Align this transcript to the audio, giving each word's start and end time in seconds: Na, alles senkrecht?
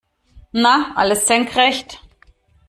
Na, 0.51 0.95
alles 0.97 1.27
senkrecht? 1.27 2.01